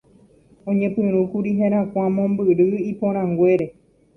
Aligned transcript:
oñepyrũkuri 0.69 1.51
herakuã 1.59 2.07
mombyry 2.15 2.67
iporãnguére 2.91 3.67